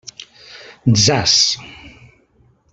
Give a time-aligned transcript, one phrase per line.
[1.03, 1.35] Zas!